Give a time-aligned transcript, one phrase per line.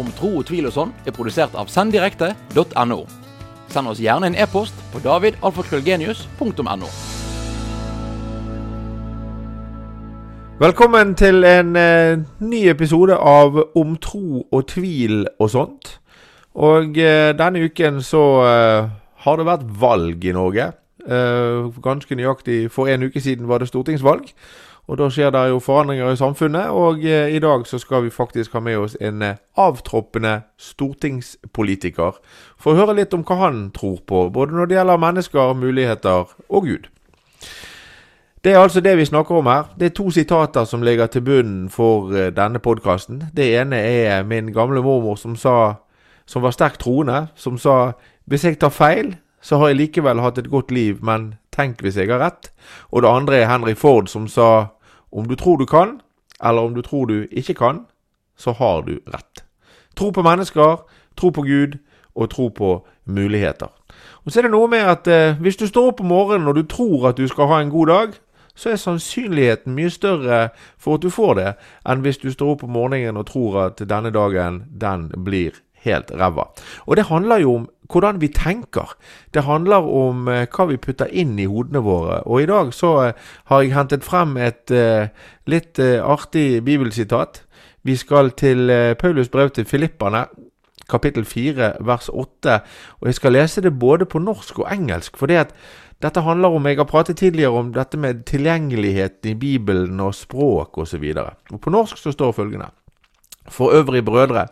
[0.00, 3.00] om tro og tvil og sånn er produsert av senddirekte.no.
[3.72, 6.90] Send oss gjerne en e-post på davidalfakrøllgenius.no.
[10.62, 15.96] Velkommen til en eh, ny episode av Om tro og tvil og sånt.
[16.54, 18.92] Og eh, denne uken så eh,
[19.24, 20.68] har det vært valg i Norge.
[21.04, 24.30] Eh, ganske nøyaktig for en uke siden var det stortingsvalg.
[24.86, 28.12] Og da skjer det jo forandringer i samfunnet, og eh, i dag så skal vi
[28.12, 32.18] faktisk ha med oss en eh, avtroppende stortingspolitiker.
[32.60, 36.34] For å høre litt om hva han tror på, både når det gjelder mennesker, muligheter
[36.48, 36.90] og Gud.
[38.44, 39.70] Det er altså det vi snakker om her.
[39.80, 43.22] Det er to sitater som ligger til bunnen for eh, denne podkasten.
[43.32, 45.80] Det ene er min gamle mormor som sa,
[46.26, 47.94] som var sterkt troende, som sa
[48.28, 51.96] hvis jeg tar feil, så har jeg likevel hatt et godt liv, men tenk hvis
[51.96, 52.50] jeg har rett.
[52.92, 54.73] Og det andre er Henry Ford som sa
[55.14, 56.00] om du tror du kan,
[56.42, 57.84] eller om du tror du ikke kan,
[58.36, 59.44] så har du rett.
[59.96, 60.82] Tro på mennesker,
[61.16, 61.78] tro på Gud,
[62.14, 63.66] og tro på muligheter.
[64.24, 66.54] Og så er det noe med at eh, hvis du står opp om morgenen og
[66.54, 68.14] du tror at du skal ha en god dag,
[68.54, 71.52] så er sannsynligheten mye større for at du får det,
[71.90, 76.12] enn hvis du står opp om morgenen og tror at denne dagen, den blir helt
[76.14, 76.48] ræva.
[76.86, 78.96] Og det handler jo om hvordan vi tenker.
[79.34, 82.22] Det handler om eh, hva vi putter inn i hodene våre.
[82.24, 83.12] Og i dag så eh,
[83.50, 85.12] har jeg hentet frem et eh,
[85.46, 87.42] litt artig bibelsitat.
[87.84, 90.24] Vi skal til Paulus brev til Filippane,
[90.88, 92.60] kapittel 4, vers 8.
[93.00, 95.16] Og jeg skal lese det både på norsk og engelsk.
[95.16, 95.52] fordi at
[96.02, 100.78] dette handler om Jeg har pratet tidligere om dette med tilgjengeligheten i Bibelen og språk
[100.78, 101.04] osv.
[101.60, 102.66] På norsk så står følgende
[103.48, 104.46] For øvrige brødre.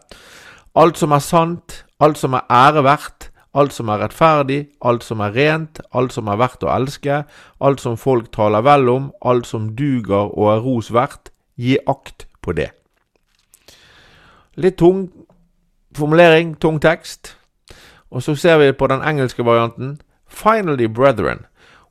[0.75, 5.21] Alt som er sant, alt som er ære verdt, alt som er rettferdig, alt som
[5.21, 7.19] er rent, alt som er verdt å elske,
[7.61, 11.29] alt som folk taler vel om, alt som duger og er ros verdt,
[11.61, 12.71] gi akt på det.
[14.57, 15.11] Litt tung
[15.97, 17.37] formulering, tung tekst.
[18.11, 20.01] Og så ser vi på den engelske varianten.
[20.29, 21.45] Finally, brethren,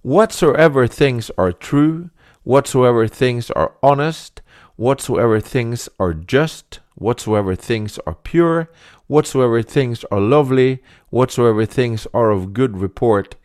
[0.04, 2.10] whatsoever things are true,
[2.46, 4.42] whatsoever things are honest,
[4.82, 8.68] whatsoever things are just, whatsoever things are pure,
[9.08, 10.80] whatsoever things are lovely,
[11.12, 13.36] whatsoever things are of good report,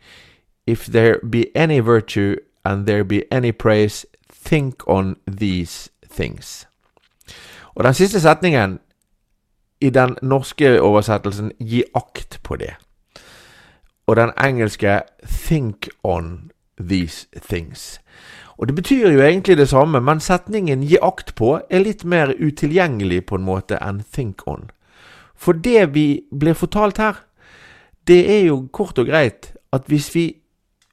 [0.65, 6.67] if there be any virtue and there be any praise, think on these things.
[7.75, 8.79] Og den siste setningen
[9.81, 12.73] i den norske oversettelsen gi akt på det.
[14.07, 17.99] Og den engelske think on these things.
[18.57, 22.33] Og Det betyr jo egentlig det samme, men setningen 'gi akt på' er litt mer
[22.39, 24.69] utilgjengelig på en måte enn 'think on'.
[25.35, 27.13] For det vi blir fortalt her,
[28.07, 30.37] det er jo kort og greit at hvis vi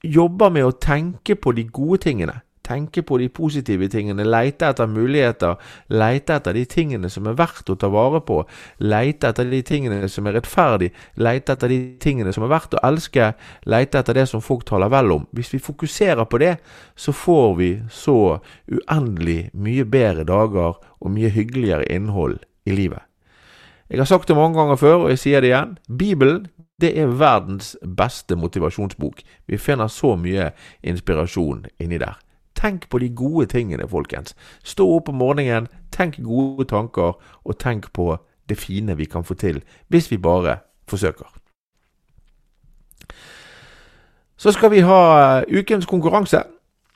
[0.03, 4.89] jobber med å tenke på de gode tingene, tenke på de positive tingene, leite etter
[4.89, 5.59] muligheter,
[5.93, 8.41] leite etter de tingene som er verdt å ta vare på,
[8.81, 12.83] leite etter de tingene som er rettferdig, leite etter de tingene som er verdt å
[12.87, 13.31] elske,
[13.69, 15.27] leite etter det som folk taler vel om.
[15.35, 16.55] Hvis vi fokuserer på det,
[16.95, 18.19] så får vi så
[18.65, 23.05] uendelig mye bedre dager og mye hyggeligere innhold i livet.
[23.89, 25.75] Jeg har sagt det mange ganger før, og jeg sier det igjen.
[25.85, 26.47] Bibelen
[26.81, 29.21] det er verdens beste motivasjonsbok.
[29.47, 30.51] Vi finner så mye
[30.83, 32.17] inspirasjon inni der.
[32.65, 34.35] Tenk på de gode tingene, folkens.
[34.63, 38.15] Stå opp om morgenen, tenk gode tanker, og tenk på
[38.49, 40.57] det fine vi kan få til, hvis vi bare
[40.89, 41.29] forsøker.
[44.37, 46.41] Så skal vi ha ukens konkurranse.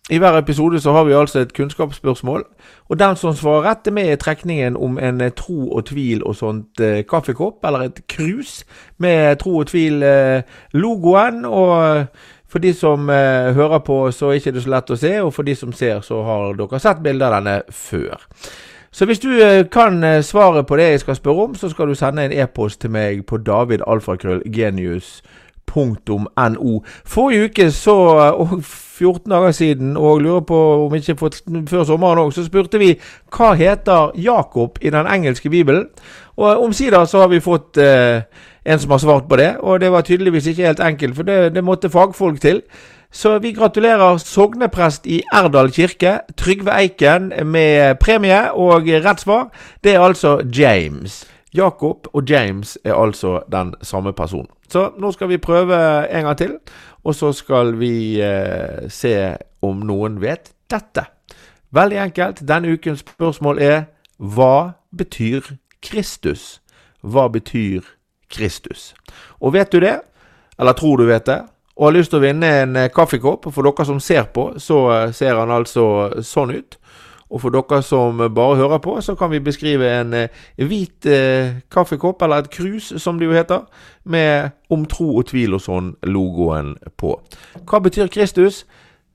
[0.10, 2.46] I hver episode så har vi altså et kunnskapsspørsmål.
[2.90, 6.36] Og den som svarer rett, er med i trekningen om en tro og tvil og
[6.36, 8.66] sånt eh, kaffekopp, eller et krus
[8.98, 11.46] med tro og tvil-logoen.
[11.46, 12.06] og
[12.50, 15.34] for de som eh, hører på, så er det ikke så lett å se, og
[15.36, 18.18] for de som ser, så har dere sett bilder av denne før.
[18.92, 21.88] Så hvis du eh, kan eh, svaret på det jeg skal spørre om, så skal
[21.88, 25.49] du sende en e-post til meg på davidalfakrøllgenius.no.
[27.06, 27.96] Forrige uke så,
[28.36, 31.16] og 14 dager siden, og lurer på om ikke
[31.70, 32.94] før sommeren òg, så spurte vi
[33.36, 35.88] hva heter Jakob i den engelske bibelen.
[36.40, 38.22] Og omsider så har vi fått eh,
[38.66, 41.56] en som har svart på det, og det var tydeligvis ikke helt enkelt, for det,
[41.56, 42.62] det måtte fagfolk til.
[43.12, 49.50] Så vi gratulerer sogneprest i Erdal kirke, Trygve Eiken, med premie og rett svar.
[49.84, 51.24] Det er altså James.
[51.56, 54.50] Jacob og James er altså den samme personen.
[54.70, 55.76] Så nå skal vi prøve
[56.12, 56.58] en gang til,
[57.04, 61.06] og så skal vi eh, se om noen vet dette.
[61.72, 62.44] Veldig enkelt.
[62.48, 63.84] Denne ukens spørsmål er
[64.18, 66.62] Hva betyr Kristus?
[67.02, 67.82] Hva betyr
[68.30, 68.94] Kristus?
[69.40, 70.00] Og vet du det,
[70.60, 71.42] eller tror du vet det,
[71.80, 74.80] og har lyst til å vinne en eh, kaffekopp, for dere som ser på, så
[74.92, 75.86] eh, ser han altså
[76.26, 76.76] sånn ut.
[77.30, 80.28] Og for dere som bare hører på, så kan vi beskrive en eh,
[80.58, 83.60] hvit eh, kaffekopp, eller et krus som det jo heter,
[84.04, 87.22] med Om tro og tvil og sånn-logoen på.
[87.70, 88.66] Hva betyr Kristus?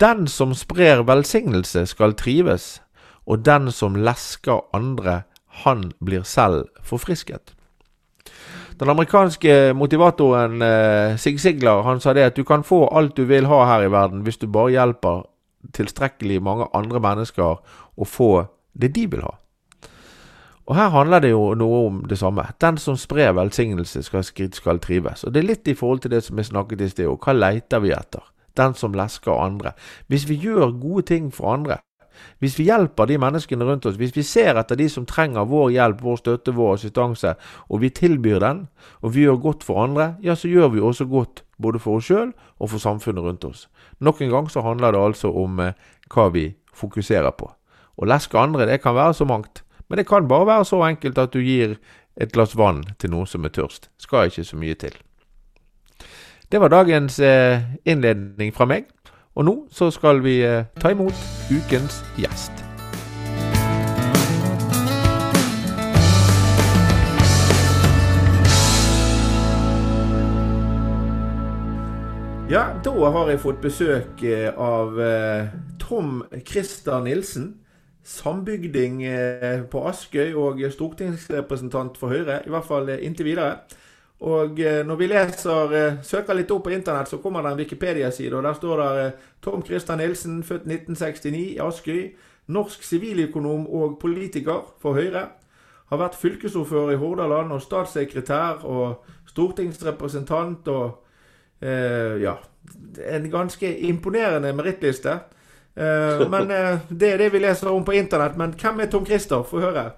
[0.00, 2.80] Den som sprer velsignelse skal trives,
[3.26, 5.22] og den som lesker andre,
[5.66, 7.52] han blir selv forfrisket.
[8.76, 13.24] Den amerikanske motivatoren eh, Sig Sigler han sa det at du kan få alt du
[13.24, 15.22] vil ha her i verden hvis du bare hjelper
[15.76, 17.56] tilstrekkelig mange andre mennesker
[17.96, 18.30] å få
[18.76, 19.32] det de vil ha.
[20.66, 22.44] Og Her handler det jo noe om det samme.
[22.60, 25.24] Den som sprer velsignelse, skal, skal trives.
[25.24, 27.06] Og Det er litt i forhold til det som jeg snakket i sted.
[27.08, 28.24] Hva leter vi etter?
[28.58, 29.72] Den som lesker andre.
[30.10, 31.78] Hvis vi gjør gode ting for andre,
[32.42, 35.70] hvis vi hjelper de menneskene rundt oss, hvis vi ser etter de som trenger vår
[35.74, 37.34] hjelp, vår støtte, vår assistanse,
[37.68, 38.64] og vi tilbyr den,
[39.02, 42.10] og vi gjør godt for andre, ja, så gjør vi også godt både for oss
[42.10, 43.66] sjøl og for samfunnet rundt oss.
[44.00, 45.76] Nok en gang så handler det altså om eh,
[46.12, 47.48] hva vi fokuserer på.
[47.96, 49.62] Å leske andre, det kan være så mangt.
[49.88, 51.78] Men det kan bare være så enkelt at du gir
[52.20, 53.90] et glass vann til noen som er tørst.
[54.02, 54.96] Skal ikke så mye til.
[56.52, 58.86] Det var dagens eh, innledning fra meg.
[59.36, 61.16] Og nå så skal vi eh, ta imot
[61.52, 62.62] ukens gjest.
[72.48, 77.58] Ja, da har jeg fått besøk eh, av eh, Tom Christer Nilsen.
[78.06, 79.00] Sambygding
[79.66, 83.56] på Askøy og stortingsrepresentant for Høyre, i hvert fall inntil videre.
[84.20, 87.58] Og eh, når vi leser, eh, søker litt opp på internett, så kommer det en
[87.58, 88.32] Wikipedia-side.
[88.36, 92.14] og Der står det eh, Tom Christian Nilsen, født 1969 i Askøy.
[92.46, 95.26] Norsk siviløkonom og politiker for Høyre.
[95.90, 101.02] Har vært fylkesordfører i Hordaland og statssekretær og stortingsrepresentant og
[101.60, 102.36] eh, Ja.
[103.08, 105.20] En ganske imponerende merittliste.
[105.76, 108.36] Eh, men eh, det er det vi leser om på internett.
[108.36, 109.42] Men hvem er Tom Christer?
[109.42, 109.90] Få høre.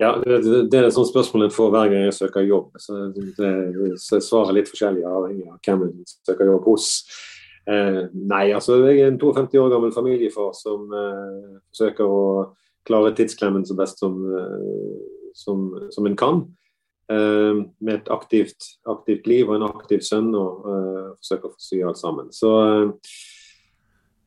[0.00, 0.40] Ja, det,
[0.72, 2.72] det er et sånt spørsmål en får hver gang jeg søker jobb.
[2.82, 3.52] Så, det,
[4.02, 6.88] så jeg svarer litt forskjellig avhengig av hvem en søker jobb hos.
[7.70, 12.24] Eh, nei, altså jeg er en 52 år gammel familiefar som eh, forsøker å
[12.84, 16.42] klare tidsklemmen så best som, eh, som, som en kan.
[17.12, 21.60] Eh, med et aktivt, aktivt, liv og en aktiv sønn, og eh, forsøker å få
[21.60, 22.30] sy alt sammen.
[22.32, 23.16] Så eh,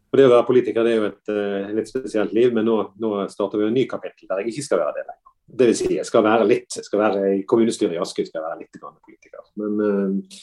[0.07, 3.09] og Det å være politiker det er jo et litt spesielt liv, men nå, nå
[3.27, 5.26] starter vi en ny kapittel der jeg ikke skal være det lenger.
[5.47, 8.41] Det vil si, jeg skal være litt, jeg skal være i kommunestyret i Askøy skal
[8.41, 9.45] jeg være litt politiker.
[9.61, 10.39] Men uh,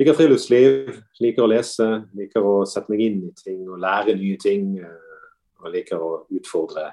[0.00, 1.86] liker friluftsliv, liker å lese,
[2.18, 4.72] liker å sette meg inn i ting og lære nye ting.
[4.82, 5.04] Uh,
[5.62, 6.92] og liker å utfordre,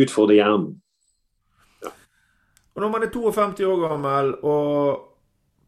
[0.00, 0.74] utfordre hjernen.
[1.84, 1.92] Ja.
[2.74, 5.08] Og Når man er 52 år gammel og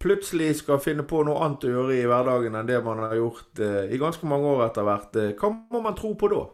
[0.04, 3.60] plutselig skal finne på noe annet å gjøre i hverdagen enn det man har gjort
[3.60, 6.44] uh, i ganske mange år etter hvert, hva må man tro på da?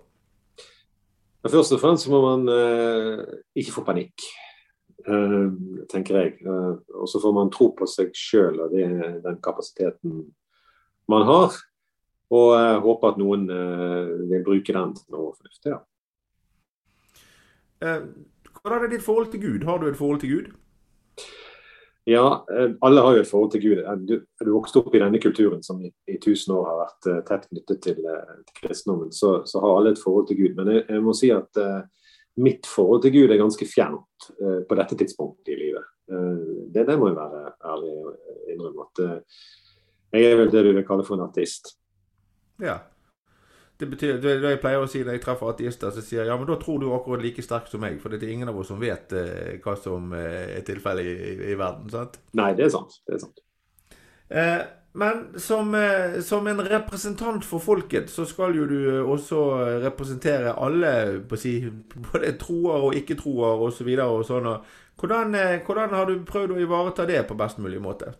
[1.40, 3.20] Men først og fremst må man eh,
[3.56, 4.24] ikke få panikk,
[5.06, 5.46] eh,
[5.88, 6.34] tenker jeg.
[6.44, 8.88] Eh, og så får man tro på seg sjøl og det,
[9.24, 10.26] den kapasiteten
[11.10, 11.56] man har.
[12.30, 12.52] Og
[12.84, 13.48] håpe at noen
[14.30, 15.72] vil bruke den til noe fornuftig.
[15.72, 15.80] Ja.
[18.60, 19.64] Hvordan er ditt forhold til Gud?
[19.66, 20.52] Har du et forhold til Gud?
[22.10, 23.80] Ja, eh, alle har jo et forhold til Gud.
[23.86, 27.06] Er du, du vokst opp i denne kulturen som i, i tusen år har vært
[27.06, 30.56] uh, tett knyttet til, uh, til kristendommen, så, så, har alle et forhold til Gud.
[30.58, 31.84] Men jeg, jeg må si at uh,
[32.42, 35.86] mitt forhold til Gud er ganske fjernt på dette tidspunktet i livet.
[36.08, 38.86] Det, det, må jeg være ærlig og innrømme.
[38.86, 41.74] at Jeg er vel det du vil kalle for en artist.
[42.62, 42.78] Ja.
[43.80, 46.28] Det betyr, det, det jeg pleier å si når jeg treffer ateister, så sier jeg
[46.28, 47.96] ja, men da tror du akkurat like sterkt som meg.
[48.02, 51.38] For det er ingen av oss som vet eh, hva som eh, er tilfellet i,
[51.52, 51.88] i, verden.
[51.92, 52.20] sant?
[52.36, 53.00] Nei, det er sant.
[53.08, 53.40] Det er sant.
[54.28, 54.60] Eh,
[55.00, 59.40] men som, eh, som, en representant for folket, så skal jo du også
[59.86, 60.92] representere alle,
[61.30, 61.54] på si,
[62.10, 63.88] både troer og ikke-troer osv.
[63.88, 64.50] Og, så og sånn.
[65.00, 68.12] Hvordan, eh, hvordan har du prøvd å ivareta det på best mulig måte?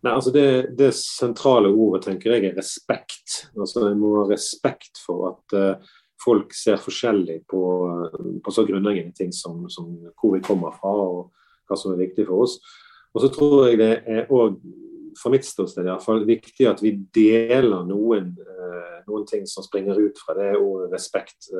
[0.00, 0.44] Nei, altså det,
[0.78, 3.42] det, sentrale ordet tenker jeg er respekt.
[3.52, 5.90] Altså En må ha respekt for at uh,
[6.20, 7.62] folk ser forskjellig på,
[8.44, 11.20] på så grunnleggende ting som, som, hvor vi kommer fra og
[11.68, 12.58] hva som er viktig for oss.
[13.14, 14.56] Og så tror jeg det er òg
[15.20, 18.30] fra mitt ståsted i hvert fall, viktig at vi deler noen,
[19.08, 21.50] noen ting som springer ut fra det ordet respekt.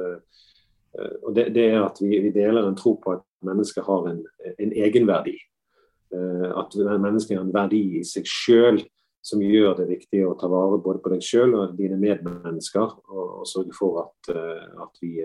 [1.24, 4.22] og det, det, er at vi, vi, deler en tro på at mennesker har en,
[4.58, 5.36] en egenverdi.
[6.10, 8.80] At mennesket har en verdi i seg sjøl
[9.22, 13.24] som gjør det viktig å ta vare både på deg sjøl og dine medmennesker, og,
[13.42, 15.18] og sørge for at, at vi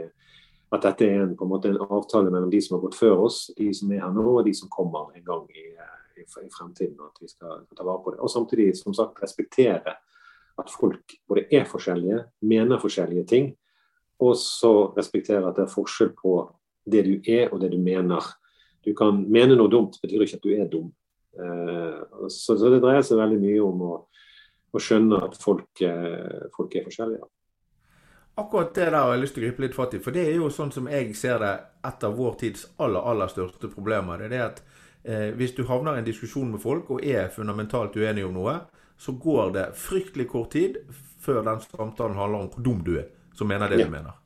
[0.75, 3.25] at dette er en, på en måte en avtale mellom de som har gått før
[3.27, 5.68] oss, de som er her nå, og de som kommer en gang i,
[6.20, 6.98] i, i fremtiden.
[7.06, 8.22] At vi skal ta vare på det.
[8.24, 9.96] Og samtidig som sagt, respektere
[10.56, 13.51] at folk både er forskjellige, mener forskjellige ting.
[14.24, 16.38] Og så respektere at det er forskjell på
[16.92, 18.24] det du er og det du mener.
[18.86, 20.92] Du kan mene noe dumt, betyr ikke at du er dum.
[21.36, 23.96] Uh, så, så, det dreier seg veldig mye om å,
[24.72, 27.27] å skjønne at folk, uh, folk er forskjellige.
[28.36, 30.01] Akkurat det der har jeg lyst til å gripe litt fatt i.
[30.04, 31.54] For det er jo sånn som jeg ser det
[31.88, 34.20] et av vår tids aller, aller største problemer.
[34.20, 34.60] Det er det at
[35.04, 38.58] eh, hvis du havner i en diskusjon med folk og er fundamentalt uenig om noe,
[39.00, 40.82] så går det fryktelig kort tid
[41.24, 43.88] før den samtalen handler om hvor dum du er, som mener det ja.
[43.88, 44.20] du mener.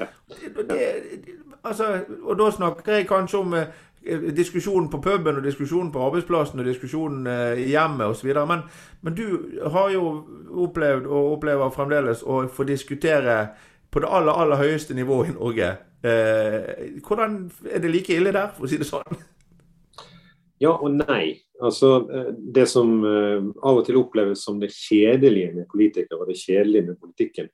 [0.00, 0.08] Ja.
[0.30, 3.89] Det, det, altså, og da snakker jeg kanskje om eh, Eh,
[4.36, 8.32] diskusjonen på puben og diskusjonen på arbeidsplassen og diskusjonen eh, i hjemmet osv.
[8.48, 8.62] Men,
[9.02, 9.26] men du
[9.72, 10.04] har jo
[10.66, 13.42] opplevd og opplever fremdeles å få diskutere
[13.90, 15.74] på det aller, aller høyeste nivået i Norge.
[16.00, 19.20] Eh, hvordan Er det like ille der, for å si det sånn?
[20.60, 21.40] Ja og nei.
[21.60, 26.40] Altså, eh, Det som av og til oppleves som det kjedelige med politikere og det
[26.40, 27.52] kjedelige med politikken,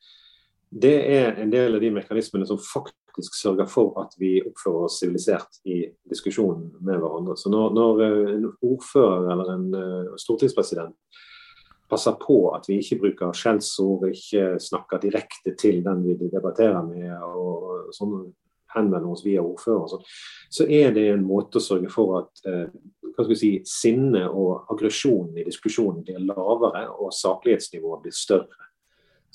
[0.70, 5.00] det er en del av de mekanismene som faktisk sørger for at vi oppfører oss
[5.00, 7.36] sivilisert i diskusjonen med hverandre.
[7.38, 11.22] Så når, når eh, en ordfører eller en uh, stortingspresident
[11.90, 17.12] passer på at vi ikke bruker skjellsord, ikke snakker direkte til den vi debatterer med,
[17.22, 18.32] og sånn
[18.74, 20.00] henvender oss via ordfører, så,
[20.50, 25.46] så er det en måte å sørge for at vi si, sinne og aggresjon i
[25.46, 28.65] diskusjonen blir lavere og saklighetsnivået blir større.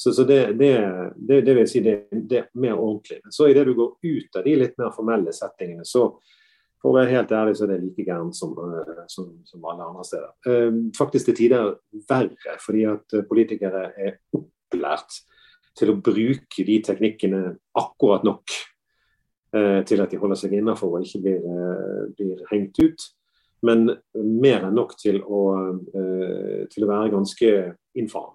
[0.02, 0.74] Så, så det, det,
[1.16, 1.98] det, det, vil si det,
[2.34, 3.20] er mer ordentlig.
[3.22, 6.08] Men så idet du går ut av de litt mer formelle settingene, så
[6.82, 9.86] for å være helt ærlig, så er det like gærent som, eh, som, som, alle
[9.86, 10.32] andre steder.
[10.50, 11.76] Eh, faktisk til tider
[12.10, 15.22] verre, fordi at politikere er opplært
[15.78, 17.44] til å bruke de teknikkene
[17.78, 18.58] akkurat nok
[19.54, 21.48] eh, til at de holder seg innafor og ikke blir,
[22.18, 23.10] blir, hengt ut.
[23.62, 23.86] Men
[24.18, 25.46] mer enn nok til å,
[25.94, 27.52] til å være ganske
[28.02, 28.32] infam.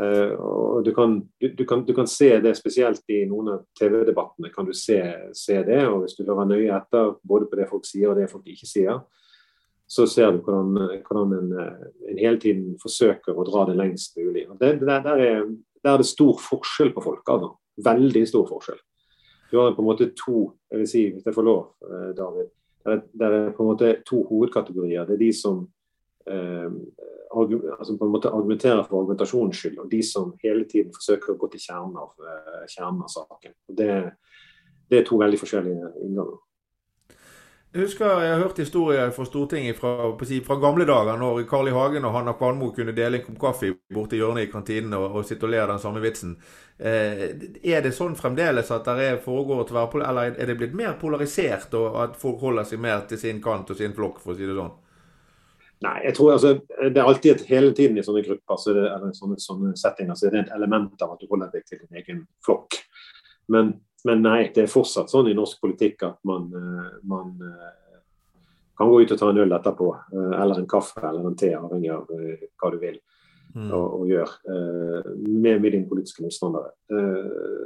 [0.00, 4.48] Uh, og du kan, du, kan, du kan, se det spesielt i noen av TV-debattene.
[4.54, 4.98] kan du se,
[5.36, 8.30] se, det, og Hvis du hører nøye etter både på det folk sier og det
[8.30, 9.02] folk ikke sier,
[9.92, 11.50] så ser du hvordan, hvordan en,
[12.08, 14.46] en, hele tiden forsøker å dra det lengst mulig.
[14.48, 15.44] Og det, der, der, er,
[15.82, 17.28] der, er, det stor forskjell på folk.
[17.28, 17.52] Altså.
[17.84, 18.80] Veldig stor forskjell.
[19.52, 22.48] Du har på en måte to jeg vil si, hvis jeg får lov, eh, David,
[22.86, 25.04] der er, der er på en måte to hovedkategorier.
[25.04, 25.81] Det er de som eh,
[26.26, 31.40] altså på en måte argumenterer for argumentasjonens skyld, og de som hele tiden forsøker å
[31.40, 33.58] gå til kjernen av, uh, kjernen av saken.
[33.68, 33.90] Det,
[34.88, 36.40] det, er to veldig forskjellige innganger.
[37.72, 40.10] Jeg husker jeg har hørt historier fra Stortinget fra,
[40.44, 41.72] fra gamle dager, når Carl I.
[41.72, 45.24] Hagen og Hanna Kvanmo kunne dele en kopp kaffe borti hjørnet i kantinen og, og
[45.24, 46.34] sitte og le den samme vitsen.
[46.76, 47.24] Eh,
[47.64, 51.96] er det sånn fremdeles at det foregår tverrpol, eller er det blitt mer polarisert, og
[52.04, 54.58] at folk holder seg mer til sin kant og sin flokk, for å si det
[54.58, 54.74] sånn?
[55.82, 58.86] Nei, jeg tror altså, Det er alltid et, hele tiden i sånne grupper så det,
[58.86, 61.80] eller sånne, sånne settinger så er det et element av at du holder deg til
[61.82, 62.78] din egen flokk.
[63.52, 63.72] Men,
[64.06, 67.96] men nei, det er fortsatt sånn i norsk politikk at man, eh, man eh,
[68.78, 69.88] kan gå ut og ta en øl etterpå.
[70.14, 73.00] Eh, eller en kaffe eller en te, avhengig av hva du vil
[73.56, 73.70] mm.
[73.70, 74.58] og, og gjøre
[75.18, 76.76] med, med din politiske motstandere.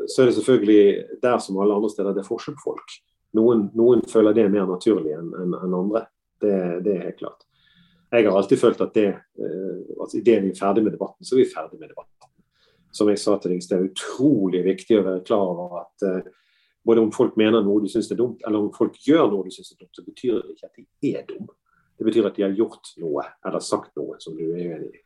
[0.08, 2.96] Så er det selvfølgelig der som alle andre steder, det er forskjell på folk.
[3.36, 6.06] Noen, noen føler det mer naturlig enn en, en andre.
[6.40, 7.45] Det, det er helt klart
[8.12, 11.34] jeg har alltid følt at det, at altså idet vi er ferdig med debatten, så
[11.34, 12.12] er vi ferdig med debatten.
[12.94, 16.28] Som jeg sa til deg, det er utrolig viktig å være klar over at uh,
[16.86, 19.52] både om folk mener noe du syns er dumt, eller om folk gjør noe du
[19.52, 21.52] syns er dumt, så betyr det ikke at de er dumme.
[21.96, 25.02] Det betyr at de har gjort noe eller sagt noe som du er uenig i.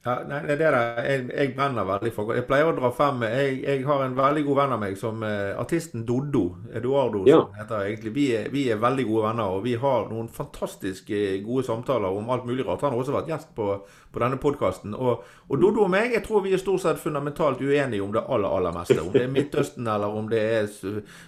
[0.00, 1.02] Ja, nei, det er det.
[1.04, 4.44] Jeg, jeg brenner veldig for Jeg pleier å dra frem jeg, jeg, har en veldig
[4.46, 6.44] god venn av meg som uh, artisten Doddo.
[6.72, 7.42] Eduardo, ja.
[7.42, 8.12] som heter egentlig.
[8.16, 11.10] Vi er, vi er, veldig gode venner, og vi har noen fantastisk
[11.44, 12.80] gode samtaler om alt mulig rart.
[12.86, 14.94] Han har også vært gjest på, på denne podkasten.
[14.96, 18.24] Og, og, Doddo og meg, jeg tror vi er stort sett fundamentalt uenige om det
[18.24, 18.96] aller, aller meste.
[19.04, 20.72] Om det er Midtøsten, eller om det er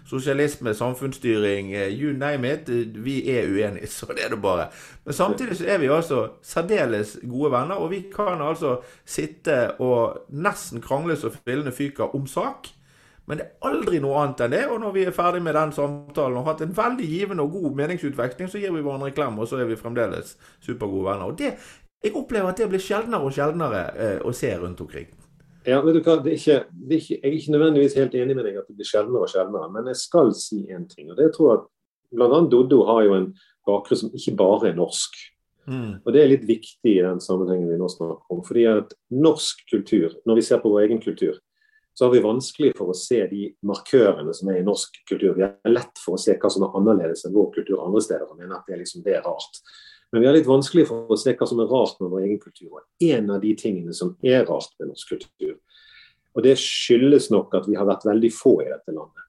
[0.09, 2.73] sosialisme, samfunnsstyring, uh, you name it.
[3.05, 3.93] Vi er uenige.
[3.99, 4.71] Så det er det bare.
[5.05, 9.59] Men samtidig så er vi altså særdeles gode venner, og vi kan altså altså sitte
[9.83, 12.71] og nesten krangle så fillene fyker om sak.
[13.27, 14.63] Men det er aldri noe annet enn det.
[14.71, 17.55] Og når vi er ferdig med den samtalen og har hatt en veldig givende og
[17.55, 21.31] god meningsutveksling, så gir vi hverandre en klem, og så er vi fremdeles supergode venner.
[21.31, 21.55] Og det
[22.03, 25.07] jeg opplever at det blir sjeldnere og sjeldnere eh, å se rundt omkring.
[25.63, 28.49] Ja, vet du hva, er ikke, er ikke, Jeg er ikke nødvendigvis helt enig med
[28.49, 31.13] deg at det blir sjeldnere og sjeldnere, men jeg skal si én ting.
[31.13, 31.69] og det tror jeg at
[32.13, 32.41] Bl.a.
[32.51, 33.29] Doddo har jo en
[33.65, 35.15] bakgrunn som ikke bare er norsk.
[35.69, 36.03] Mm.
[36.05, 38.43] Og Det er litt viktig i den sammenhengen vi nå snakker om.
[38.43, 41.39] fordi at norsk kultur, når vi ser på vår egen kultur,
[41.95, 45.35] så har vi vanskelig for å se de markørene som er i norsk kultur.
[45.37, 48.31] Vi har lett for å se hva som er annerledes enn vår kultur andre steder.
[48.31, 49.61] og mener at det liksom, det er rart.
[50.13, 52.41] Men vi har litt vanskelig for å se hva som er rart med vår egen
[52.41, 52.71] kultur.
[52.73, 55.59] Og en av de tingene som er rart med norsk kultur,
[56.33, 59.29] og det skyldes nok at vi har vært veldig få i dette landet,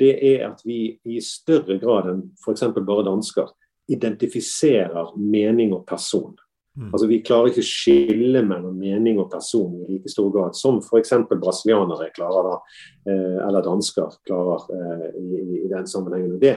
[0.00, 2.64] det er at vi i større grad enn f.eks.
[2.76, 3.48] bare dansker
[3.90, 6.34] identifiserer mening og person.
[6.78, 6.88] Mm.
[6.88, 10.78] Altså Vi klarer ikke å skille mellom mening og person i like stor grad som
[10.80, 11.12] f.eks.
[11.28, 12.78] brasilianere klarer, da,
[13.12, 16.38] eh, eller dansker klarer eh, i, i, den sammenhengen.
[16.40, 16.54] Det,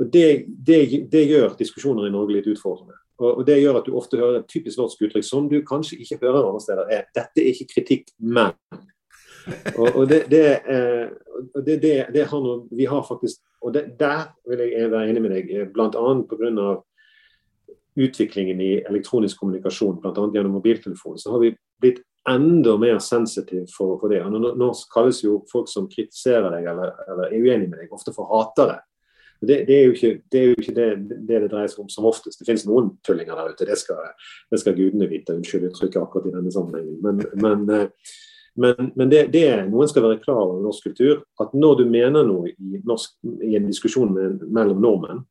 [0.00, 0.80] og det, det,
[1.12, 2.96] det, gjør diskusjoner i Norge litt utfordrende.
[3.20, 6.00] Og, og Det gjør at du ofte hører et typisk norsk uttrykk som du kanskje
[6.00, 6.88] ikke hører andre steder.
[6.88, 8.56] er 'Dette er ikke kritikk, men'
[9.76, 11.06] og, og det, eh,
[11.66, 15.32] det, det, det har noe, vi har faktisk Og der vil jeg være enig med
[15.34, 15.88] deg, eh, bl.a.
[16.30, 16.66] pga.
[17.96, 20.26] utviklingen i elektronisk kommunikasjon, bl.a.
[20.34, 24.20] gjennom mobiltelefon, så har vi blitt enda mer sensitive for, for det.
[24.30, 28.12] Nå, nå, kalles jo folk som kritiserer deg eller, eller er uenig med deg, ofte
[28.14, 28.82] for hatere.
[29.40, 30.86] Det, det, er jo ikke, det, jo ikke det,
[31.28, 32.40] det dreier seg om som oftest.
[32.40, 34.00] Det finnes noen tullinger der ute, det skal,
[34.52, 35.36] det skal gudene vite.
[35.36, 36.96] Unnskyld uttrykket akkurat i denne sammenhengen.
[37.04, 38.14] Men, men, eh,
[38.56, 42.26] men, men det, det, noen skal være klar over norsk kultur, at når du mener
[42.26, 45.24] noe i, norsk, i en diskusjon med, mellom nordmenn,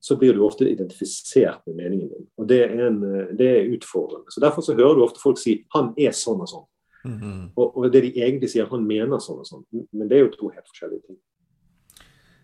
[0.00, 2.26] så blir du ofte identifisert med meningen din.
[2.40, 3.00] Og det er, en,
[3.36, 4.32] det er utfordrende.
[4.32, 6.68] Så Derfor så hører du ofte folk si 'han er sånn og sånn'.
[7.04, 7.50] Mm -hmm.
[7.56, 9.64] og, og, det de egentlig sier, han mener sånn og sånn.
[9.92, 11.16] Men det er jo to helt forskjellige ting.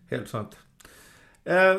[0.09, 0.57] Helt sant.
[1.45, 1.77] Eh,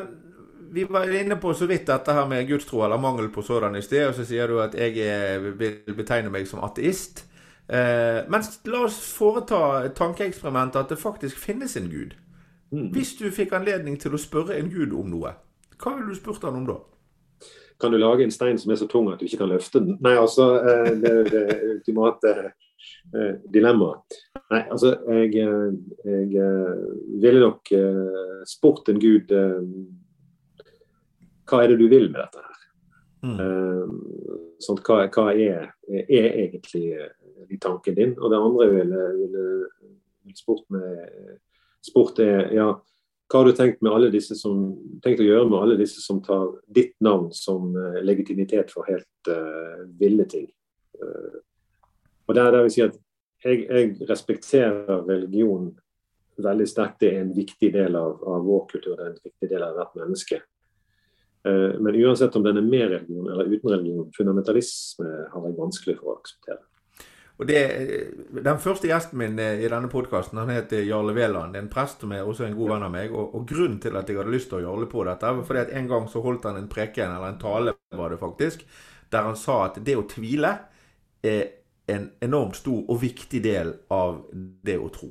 [0.71, 3.81] vi var inne på så vidt dette her med gudstro eller mangel på sådan i
[3.81, 4.07] sted.
[4.07, 7.28] Og så sier du at jeg er, vil betegne meg som ateist.
[7.69, 12.15] Eh, men la oss foreta tankeeksperimentet at det faktisk finnes en gud.
[12.73, 12.87] Mm.
[12.93, 15.35] Hvis du fikk anledning til å spørre en gud om noe,
[15.77, 16.79] hva ville du spurt han om da?
[17.79, 19.99] Kan du lage en stein som er så tung at du ikke kan løfte den?
[20.03, 24.17] Nei, altså eh, Det er det ultimate eh, dilemmaet.
[24.49, 25.45] Nei, altså jeg,
[26.09, 26.49] jeg
[27.21, 27.69] ville nok
[28.49, 29.29] spurt en gud
[31.49, 32.65] hva er det du vil med dette her?
[33.25, 33.93] Mm.
[34.59, 36.97] Sånn, hva, hva er, er, egentlig
[37.47, 38.15] i tanken din?
[38.19, 39.47] Og det andre jeg ville, ville,
[40.25, 41.39] ville spurt, med,
[41.85, 42.73] spurt er ja,
[43.29, 43.83] hva har du tenkt,
[44.39, 44.61] som,
[45.05, 49.29] tenkt å gjøre med alle disse som tar ditt navn som uh, legitimitet for helt
[49.29, 50.47] uh, ville ting?
[50.97, 51.37] Uh,
[52.25, 52.97] og der, der vil si at
[53.45, 55.69] jeg, jeg, respekterer religion
[56.41, 57.03] veldig sterkt.
[57.03, 59.77] Det er en viktig del av, av, vår kultur, det er en viktig del av
[59.77, 60.41] hvert menneske.
[61.43, 66.11] men uansett om den er med religion eller uten religion, fundamentalisme har jeg vanskelig for
[66.11, 66.68] å akseptere.
[67.39, 67.59] Og det,
[68.43, 71.55] Den første gjesten min i denne podkasten heter Jarle Veland.
[71.55, 73.13] En prest som er også en god venn av meg.
[73.15, 75.61] Og, og Grunnen til at jeg hadde lyst til å Jarle på dette, var fordi
[75.63, 78.65] at en gang så holdt han en preken, eller en tale var det faktisk,
[79.09, 80.51] der han sa at det å tvile
[81.23, 81.47] er
[81.89, 85.09] en enormt stor og viktig del av det å tro.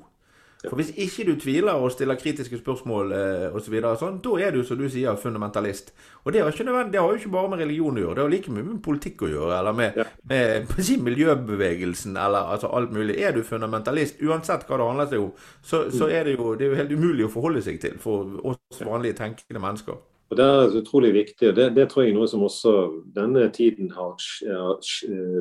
[0.65, 4.57] For Hvis ikke du tviler og stiller kritiske spørsmål eh, osv., så sånn, da er
[4.57, 5.93] du som du sier, fundamentalist.
[6.25, 8.33] Og det har, ikke det har jo ikke bare med religion å gjøre, det har
[8.33, 9.61] like mye med politikk å gjøre.
[9.61, 10.09] Eller med, ja.
[10.33, 13.21] med si, miljøbevegelsen, eller altså, alt mulig.
[13.23, 16.67] Er du fundamentalist, uansett hva det handler seg om, så, så er det, jo, det
[16.67, 20.03] er jo helt umulig å forholde seg til for oss vanlige tenkende mennesker.
[20.29, 21.49] Og Det er utrolig viktig.
[21.49, 22.73] og det, det tror jeg er noe som også
[23.15, 24.19] denne tiden har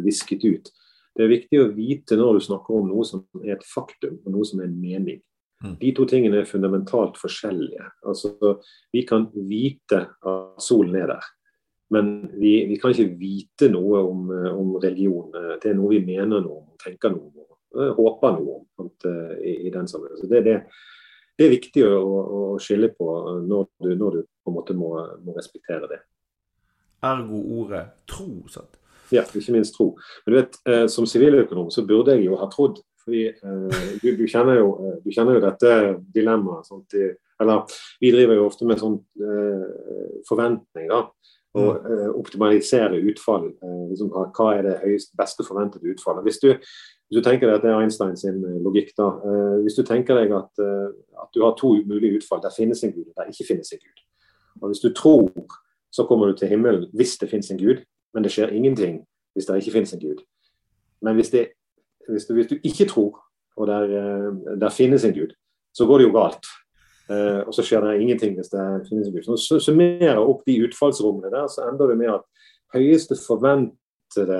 [0.05, 0.69] visket ut.
[1.17, 4.35] Det er viktig å vite når du snakker om noe som er et faktum, og
[4.35, 5.17] noe som er en mening.
[5.65, 5.73] Mm.
[5.81, 7.87] De to tingene er fundamentalt forskjellige.
[8.05, 8.35] Altså,
[8.93, 11.31] Vi kan vite at solen er der,
[11.89, 15.31] men vi, vi kan ikke vite noe om, om, religion.
[15.61, 17.57] Det er noe vi mener noe om, tenker noe om,
[17.97, 18.91] håper noe om
[19.41, 20.21] i, i, den sammenhengen.
[20.21, 20.57] Så det, det,
[21.33, 23.09] det, er viktig å, å, skille på
[23.47, 26.03] når du, når du på en måte må, må respektere det.
[27.07, 28.29] Ergo ordet tro.
[28.51, 28.76] sant?
[29.11, 29.93] Ja, ikke minst tro.
[30.25, 32.81] Men du vet, eh, Som siviløkonom så burde jeg jo ha trodd.
[33.03, 35.71] fordi eh, du, du, kjenner jo, du, kjenner jo, dette
[36.13, 36.67] dilemmaet.
[37.39, 40.89] eller Vi driver jo ofte med sånn eh, forventning.
[40.91, 41.07] da,
[41.55, 43.53] Og eh, optimalisere utfall.
[43.63, 46.23] Eh, liksom, hva er det høyest, beste forventede utfallet.
[46.27, 49.07] Hvis du, hvis du tenker deg at det er Einstein sin logikk, da.
[49.23, 50.51] Eh, hvis du tenker deg at,
[51.23, 53.79] at du har to mulige utfall, der finnes en gud, og der ikke finnes en
[53.79, 54.03] gud.
[54.61, 55.31] Og Hvis du tror,
[55.91, 57.85] så kommer du til himmelen hvis det finnes en gud.
[58.17, 59.03] Men det skjer ingenting
[59.37, 60.23] hvis det ikke finnes en gud.
[61.05, 61.43] Men hvis, det,
[62.09, 63.19] hvis, du, hvis du, ikke tror,
[63.53, 63.91] og der,
[64.57, 65.35] der, finnes en gud,
[65.77, 66.49] så går det jo galt.
[67.13, 69.27] Eh, og så skjer det ingenting hvis det finnes en gud.
[69.37, 72.25] Så summerer opp de utfallsrommene der, så ender du med at
[72.73, 74.39] høyeste forventede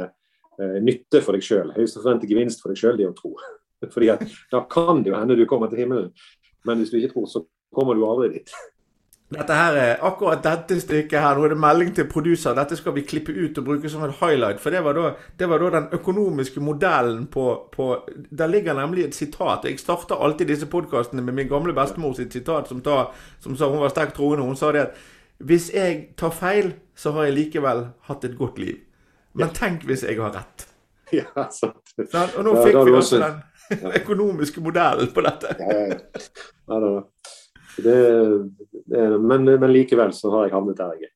[0.57, 1.69] uh, nytte for deg sjøl.
[1.77, 3.35] Høyeste forventede gevinst for deg sjøl, det er å tro.
[3.93, 6.09] Fordi at Da kan det jo hende du kommer til himmelen,
[6.65, 7.45] men hvis du ikke tror, så
[7.77, 8.57] kommer du aldri dit.
[9.27, 11.35] Dette her er akkurat dette stykket her.
[11.35, 12.53] Nå er det melding til produser.
[12.55, 14.61] Dette skal vi klippe ut og bruke som en highlight.
[14.63, 15.09] For det var da,
[15.39, 17.89] det var da den økonomiske modellen på, på,
[18.31, 19.67] Der ligger nemlig et sitat.
[19.67, 23.09] Jeg starter alltid disse podkastene med min gamle bestemor sitt sitat, som, ta,
[23.43, 24.47] som sa hun var sterkt troende.
[24.47, 25.05] Hun sa det at
[25.43, 28.79] hvis jeg tar feil, så har jeg likevel hatt et godt liv.
[29.35, 30.69] Men tenk hvis jeg har rett.
[31.13, 31.93] Ja, sant.
[32.37, 35.53] Og nå fikk vi også den økonomiske modellen på dette.
[35.59, 35.99] Ja, ja,
[36.79, 37.03] ja.
[37.83, 37.99] Det,
[38.85, 41.13] det, men, men, likevel så har jeg havnet der jeg er.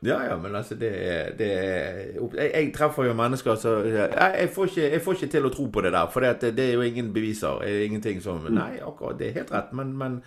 [0.00, 0.90] Ja, ja, men altså det,
[1.36, 5.48] det jeg, jeg, treffer jo mennesker som jeg, jeg, får ikke, jeg får ikke til
[5.48, 6.06] å tro på det der.
[6.12, 7.60] For det, det er jo ingen beviser.
[7.84, 8.54] Ingenting som mm.
[8.56, 9.74] Nei, akkurat, det er helt rett.
[9.76, 10.22] Men, men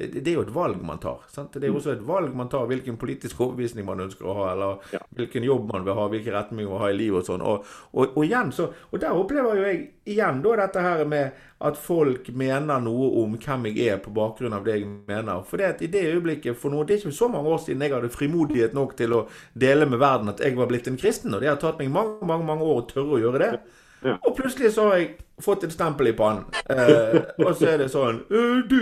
[0.00, 1.26] det er jo et valg man tar.
[1.28, 1.52] Sant?
[1.52, 4.46] Det er jo også et valg man tar hvilken politisk overbevisning man ønsker å ha,
[4.54, 5.00] eller ja.
[5.18, 7.44] hvilken jobb man vil ha, hvilken retning man vil ha i livet og sånn.
[7.44, 9.82] Og, og, og, igjen så, og der opplever jo jeg
[10.14, 14.54] igjen da dette her med at folk mener noe om hvem jeg er på bakgrunn
[14.56, 15.42] av det jeg mener.
[15.48, 17.82] For det at i det øyeblikket for noe, Det er ikke så mange år siden
[17.82, 21.34] jeg hadde frimodighet nok til å dele med verden at jeg var blitt en kristen.
[21.34, 23.52] Og det har tatt meg mange, mange, mange år å tørre å gjøre det.
[24.04, 24.16] Ja.
[24.24, 25.10] Og plutselig så har jeg
[25.44, 26.48] fått et stempel i pannen.
[26.72, 28.22] Eh, og så er det sånn
[28.70, 28.78] Du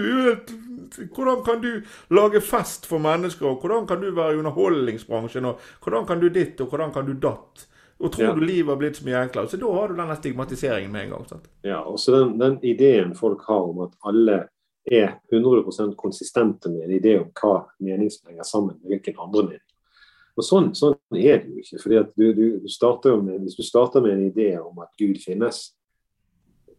[1.15, 3.47] hvordan kan du lage fest for mennesker?
[3.47, 5.45] og Hvordan kan du være i underholdningsbransjen?
[5.45, 7.67] og Hvordan kan du ditt, og hvordan kan du datt?
[7.99, 8.35] Og tror ja.
[8.35, 9.51] du livet har blitt så mye enklere?
[9.51, 11.25] Så da har du denne stigmatiseringen med en gang.
[11.27, 11.49] sant?
[11.67, 14.45] Ja, og så den, den, ideen folk har om at alle
[14.89, 19.45] er 100% konsistente med en idé om hva mening som henger sammen med hvilken andre
[19.51, 19.67] mening.
[20.39, 21.81] Og Sånn, sånn er det jo ikke.
[21.83, 24.95] fordi at du, du, du starter med, Hvis du starter med en idé om at
[25.01, 25.73] Gud finnes,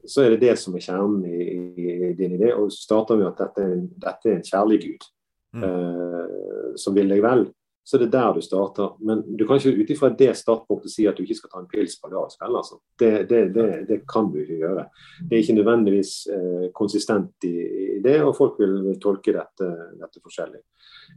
[0.07, 2.53] så er det det som er kjernen i, i, i din idé.
[2.55, 5.07] Og så starter vi at dette en, dette er en kjærlig Gud
[5.59, 5.65] mm.
[5.65, 7.49] uh, som vil deg vel.
[7.83, 8.91] Så det er der du starter.
[8.99, 11.69] Men du kan ikke ut ifra det startpunktet si at du ikke skal ta en
[11.71, 12.57] pils på dagskveld.
[12.59, 12.77] Altså.
[12.99, 14.83] Det, det, det, det, kan du ikke gjøre.
[15.23, 17.55] Det er ikke nødvendigvis eh, konsistent i,
[17.95, 20.61] i, det, og folk vil, vil tolke dette, dette, forskjellig.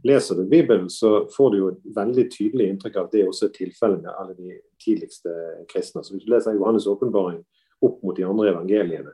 [0.09, 3.57] Leser du Bibelen, så får du jo veldig tydelig inntrykk av at det også er
[3.59, 5.35] tilfellet med alle de tidligste
[5.69, 6.01] kristne.
[6.01, 7.43] Så hvis du leser Johannes' åpenbaring,
[7.83, 9.13] opp mot de andre evangeliene,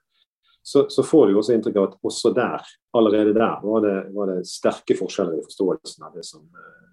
[0.64, 4.34] så, så får du også inntrykk av at også der, allerede der, var det, var
[4.34, 6.44] det sterke forskjeller i forståelsen av det som,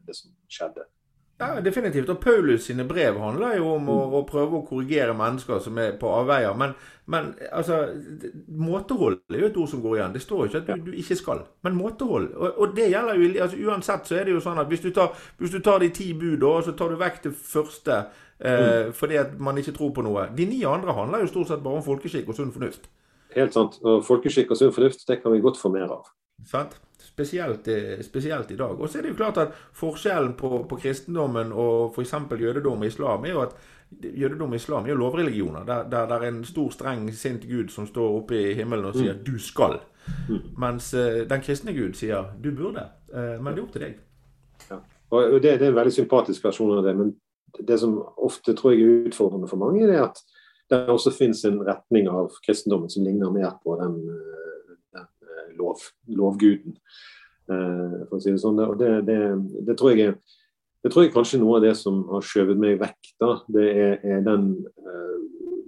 [0.06, 0.86] det som skjedde.
[1.38, 2.08] Ja, Definitivt.
[2.08, 5.98] Og Paulus sine brev handler jo om å, å prøve å korrigere mennesker som er
[6.00, 6.54] på avveier.
[6.56, 6.72] Men,
[7.12, 7.82] men altså,
[8.48, 10.14] måtehold er jo et ord som går igjen.
[10.14, 11.42] Det står jo ikke at du, du ikke skal.
[11.66, 12.30] Men måtehold.
[12.32, 14.88] Og, og, det gjelder jo altså, Uansett så er det jo sånn at hvis du
[14.96, 18.00] tar, hvis du tar de ti bud, og så tar du vekk det første
[18.40, 20.30] eh, fordi at man ikke tror på noe.
[20.36, 22.88] De ni andre handler jo stort sett bare om folkeskikk og sunn fornuft.
[23.36, 23.78] Helt sant.
[23.84, 26.08] Og folkeskikk og sunn fornuft det kan vi godt få mer av.
[26.46, 26.78] Sant?
[26.98, 28.80] Spesielt, eh, spesielt, i dag.
[28.80, 32.12] Og så er det jo klart at Forskjellen på, på kristendommen og f.eks.
[32.40, 33.56] jødedom og islam er jo at
[34.02, 35.64] jødedom og islam er jo lovreligioner.
[35.64, 38.94] Der, der, der er en stor, streng, sint gud som står oppe i himmelen og
[38.94, 39.24] sier mm.
[39.24, 39.80] 'du skal'.
[40.28, 40.42] Mm.
[40.58, 42.88] Mens uh, den kristne gud sier 'du burde'.
[43.14, 43.94] Uh, men det er opp til deg.
[44.70, 44.76] Ja.
[45.10, 46.96] Og det, det, er en veldig sympatisk versjon av det.
[46.96, 47.14] Men
[47.68, 50.20] det som ofte tror jeg er utfordrende for mange, er at
[50.70, 55.52] det også finnes en retning av kristendommen som ligner mer på den, eh, den eh,
[55.58, 56.78] lov, lovguden.
[57.48, 58.58] Eh, for å si det sånn.
[58.64, 59.20] Og det, det,
[59.68, 60.16] det, tror jeg
[60.82, 63.12] det tror jeg kanskje noe av det som har skjøvet meg vekk.
[63.22, 64.50] da, Det er, er den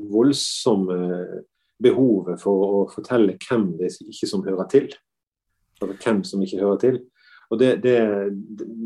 [0.09, 0.99] voldsomme
[1.83, 4.91] behovet for å fortelle hvem det ikke som hører til.
[5.83, 7.01] Eller hvem som ikke hører til.
[7.49, 7.99] Og Det, det,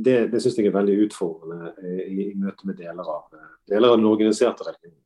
[0.04, 3.32] det, det syns jeg er veldig utfordrende i, i møte med deler av,
[3.68, 5.01] deler av den organiserte religionen.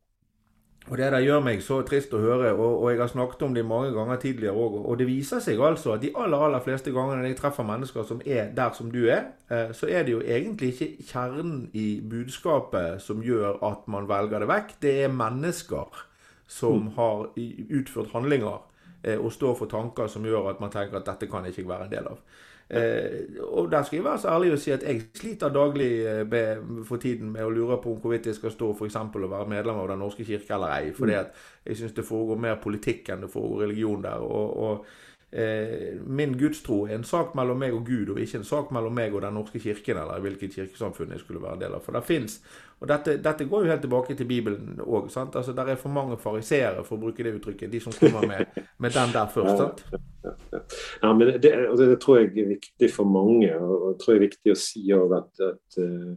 [0.87, 3.55] Og Det der gjør meg så trist å høre, og, og jeg har snakket om
[3.57, 4.77] det mange ganger tidligere òg.
[4.87, 8.21] Og det viser seg altså at de aller aller fleste gangene jeg treffer mennesker som
[8.23, 13.03] er der som du er, eh, så er det jo egentlig ikke kjernen i budskapet
[13.03, 14.77] som gjør at man velger det vekk.
[14.83, 16.05] Det er mennesker
[16.47, 16.95] som mm.
[17.01, 17.27] har
[17.81, 18.63] utført handlinger
[19.07, 21.87] og står for tanker som gjør at man tenker at dette kan jeg ikke være
[21.87, 22.23] en del av.
[22.71, 25.91] Eh, og der skal jeg være så ærlig og si at jeg sliter daglig
[26.27, 28.97] med, for tiden med å lure på om hvorvidt jeg skal stå f.eks.
[28.97, 30.93] og være medlem av Den norske kirke eller ei.
[30.97, 31.19] Fordi mm.
[31.21, 34.25] at jeg syns det foregår mer politikk enn det foregår religion der.
[34.25, 35.05] og, og eh,
[36.07, 39.15] min gudstro er en sak mellom meg og Gud, og ikke en sak mellom meg
[39.15, 41.83] og Den norske kirken, eller hvilket kirkesamfunn jeg skulle være en del av.
[41.85, 42.39] For det fins
[42.81, 45.09] Og dette, dette, går jo helt tilbake til Bibelen òg.
[45.17, 48.59] Altså, der er for mange fariseere, for å bruke det uttrykket, de som kommer med,
[48.85, 49.57] med den der først.
[49.57, 49.81] sant?
[49.93, 50.61] Ja, ja.
[51.03, 54.19] ja men det, det, det, tror jeg er viktig for mange, og jeg tror det
[54.19, 56.13] er viktig å si òg at, at uh,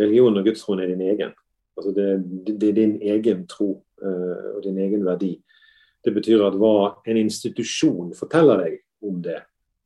[0.00, 1.30] religionen og gudstroen er din egen.
[1.78, 2.08] Altså det,
[2.50, 3.70] det, er din egen tro
[4.02, 5.36] uh, og din egen verdi.
[6.04, 6.76] Det betyr at hva
[7.08, 9.40] en institusjon forteller deg om det,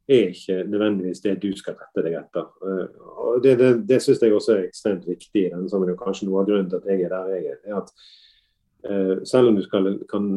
[0.09, 2.46] er ikke nødvendigvis det du skal rette deg etter.
[2.64, 6.00] Og Det, det, det syns jeg også er ekstremt viktig i denne sammenhengen.
[6.00, 7.59] Kanskje noe av grunnen til at jeg er der jeg er.
[7.68, 7.92] er at
[8.88, 10.31] uh, selv om du skal kan,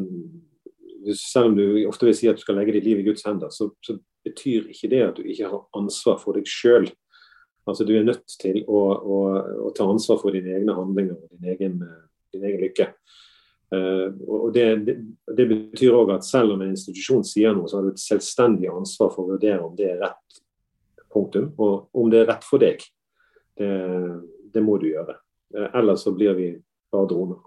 [1.15, 3.49] selv om du ofte vil si at du skal legge ditt liv i Guds hender,
[3.49, 3.95] så, så
[4.27, 6.91] betyr ikke det at du ikke har ansvar for deg sjøl.
[7.69, 9.17] Altså, du er nødt til å, å,
[9.69, 11.79] å, ta ansvar for dine egne handlinger og din egen,
[12.33, 12.91] din egen lykke.
[13.71, 14.97] Uh, og det, det,
[15.37, 18.67] det betyr òg at selv om en institusjon sier noe, så har du et selvstendig
[18.71, 20.41] ansvar for å vurdere om det er rett
[21.11, 22.83] punktum, og om det er rett for deg.
[23.55, 23.71] Det,
[24.51, 25.15] det må du gjøre.
[25.55, 26.51] Uh, ellers så blir vi
[26.91, 27.39] bare droner.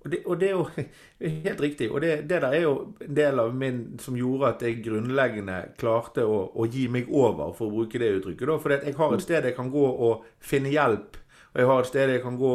[0.00, 0.66] Og det, og det, er jo
[1.46, 1.90] helt riktig.
[1.92, 5.58] Og det, det, der er jo en del av min som gjorde at jeg grunnleggende
[5.80, 8.46] klarte å, å gi meg over, for å bruke det uttrykket.
[8.48, 8.60] Da.
[8.62, 11.19] For jeg har et sted jeg kan gå og finne hjelp.
[11.50, 12.54] Og jeg har et sted jeg kan gå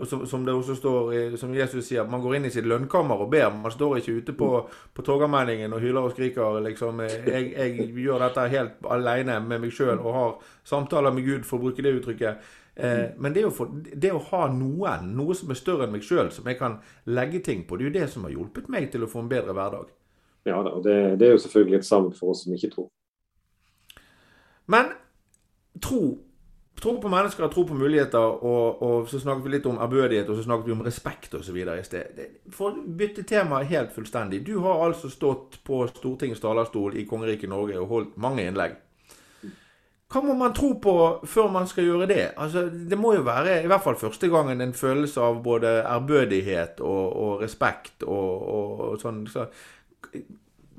[0.00, 3.20] og som, som det også står som Jesus sier, man går inn i sitt lønnkammer
[3.20, 3.50] og ber.
[3.52, 4.48] Man står ikke ute på,
[4.96, 6.60] på Torgallmenningen og hyler og skriker.
[6.64, 10.32] liksom, jeg, jeg, gjør dette helt alene med meg sjøl og har
[10.64, 12.48] samtaler med Gud, for å bruke det uttrykket.
[12.80, 16.06] Eh, men det, å, få, det å ha noen, noe som er større enn meg
[16.06, 16.78] sjøl, som jeg kan
[17.12, 19.30] legge ting på, det er jo det som har hjulpet meg til å få en
[19.32, 19.92] bedre hverdag.
[20.48, 22.88] Ja og det, det er jo selvfølgelig et savn for oss som ikke tror.
[24.70, 24.94] Men
[25.82, 26.14] tro
[26.80, 30.38] Tro på mennesker, tro på muligheter, og, og, så snakket vi litt om ærbødighet, og
[30.38, 31.58] så snakket vi om respekt osv.
[31.60, 32.20] i sted.
[32.56, 34.40] For å bytte tema helt fullstendig.
[34.46, 38.78] Du har altså stått på Stortingets talerstol i kongeriket Norge og holdt mange innlegg.
[40.10, 40.92] Hva må man tro på
[41.30, 42.22] før man skal gjøre det?
[42.40, 46.80] Altså, det må jo være i hvert fall første gangen en følelse av både ærbødighet
[46.82, 49.22] og, og respekt og, og, sånn.
[49.30, 49.46] Så,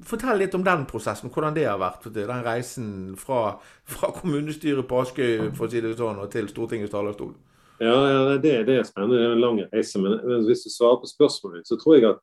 [0.07, 2.09] fortell litt om den prosessen, hvordan det har vært.
[2.15, 6.93] Den reisen fra, fra kommunestyret på Askøy for å si det sånn, og til Stortingets
[6.93, 7.33] talerstol.
[7.81, 9.17] Ja, ja det, det, er spennende.
[9.17, 10.01] Det er en lang reise.
[10.01, 12.21] Men hvis du svarer på spørsmålet, så tror jeg at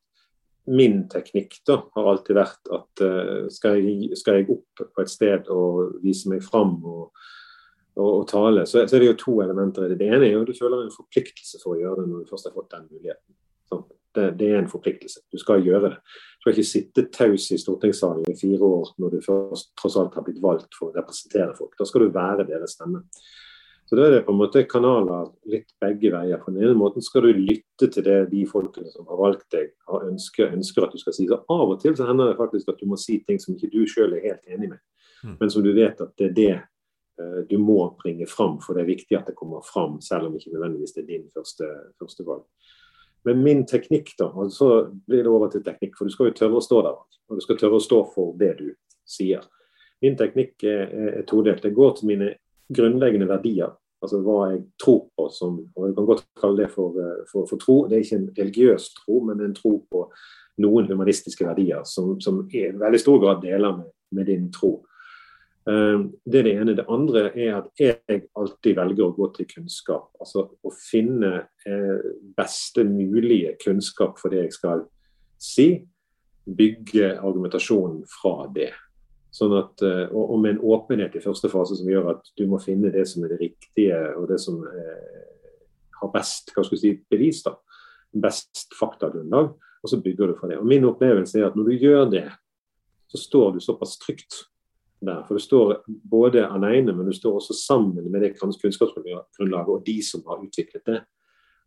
[0.68, 5.10] min teknikk da, har alltid vært at uh, skal, jeg, skal, jeg, opp på et
[5.10, 7.08] sted og vise meg fram og,
[7.96, 10.00] og, og tale, så, så, er det jo to elementer i det.
[10.02, 12.32] Det ene er jo at du føler en forpliktelse for å gjøre det når du
[12.32, 13.38] først har fått den muligheten.
[13.70, 13.86] Sånn.
[14.18, 15.24] Det, det, er en forpliktelse.
[15.32, 15.96] Du skal gjøre det.
[16.48, 20.24] Skal ikke sitte taus i stortingssalen i fire år når du først tross alt har
[20.24, 21.74] blitt valgt for å representere folk.
[21.76, 23.02] Da skal du være deres stemme.
[23.84, 26.40] Så Da er det på en måte kanaler litt begge veier.
[26.40, 29.74] På den ene måten skal du lytte til det de folkene som har valgt deg,
[29.92, 31.28] har ønsker, ønsker at du skal si.
[31.28, 33.72] Så Av og til så hender det faktisk at du må si ting som ikke
[33.74, 34.80] du sjøl er helt enig med,
[35.24, 35.36] mm.
[35.40, 36.50] men som du vet at det er det
[37.20, 40.40] uh, du må bringe fram, for det er viktig at det kommer fram, selv om
[40.40, 41.68] ikke nødvendigvis det er din første,
[42.00, 42.44] første valg.
[43.26, 46.36] Men min teknikk, da, og så blir det over til teknikk, for du skal jo
[46.38, 47.00] tørre å stå der.
[47.28, 48.68] Og du skal tørre å stå for det du
[49.08, 49.42] sier.
[50.04, 50.84] Min teknikk er,
[51.18, 51.62] er todelt.
[51.64, 52.32] Det går til mine
[52.72, 53.74] grunnleggende verdier.
[53.98, 57.48] Altså hva jeg tror på som og Jeg kan godt kalle det for, eh, for,
[57.50, 57.80] for tro.
[57.88, 60.04] Det er ikke en religiøs tro, men en tro på
[60.62, 64.78] noen humanistiske verdier som, som i veldig stor grad deler med, med din tro.
[65.68, 66.74] Um, det er det ene.
[66.76, 70.08] Det andre er at jeg alltid velger å gå til kunnskap.
[70.22, 71.32] Altså å finne
[71.68, 72.06] eh,
[72.38, 74.86] beste mulige kunnskap for det jeg skal
[75.36, 75.68] si.
[76.48, 78.70] Bygge argumentasjonen fra det.
[79.34, 82.62] Sånn at, eh, og, med en åpenhet i første fase som gjør at du må
[82.64, 85.22] finne det som er det riktige, og det som eh,
[86.00, 87.44] har best hva skal si, bevis.
[87.44, 87.58] da,
[88.16, 89.52] Best faktagrunnlag.
[89.84, 90.62] Og så bygger du fra det.
[90.62, 92.28] Og Min opplevelse er at når du gjør det,
[93.12, 94.46] så står du såpass trygt
[95.00, 95.22] der.
[95.26, 99.98] For du står både alene, men du står også sammen med det kunnskapsgrunnlaget og de
[100.02, 101.02] som har utviklet det,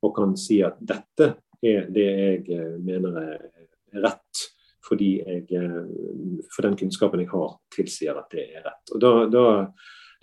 [0.02, 4.48] og kan si at dette er det jeg eh, mener er rett
[4.82, 8.94] fordi jeg, eh, for den kunnskapen jeg har, tilsier at det er rett.
[8.96, 9.44] Og Da, da,